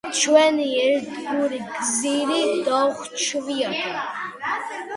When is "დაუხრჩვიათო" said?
2.69-3.95